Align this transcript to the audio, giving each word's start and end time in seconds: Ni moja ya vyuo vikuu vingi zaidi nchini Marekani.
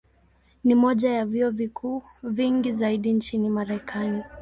Ni 0.63 0.75
moja 0.75 1.09
ya 1.09 1.25
vyuo 1.25 1.51
vikuu 1.51 2.03
vingi 2.23 2.73
zaidi 2.73 3.11
nchini 3.13 3.49
Marekani. 3.49 4.23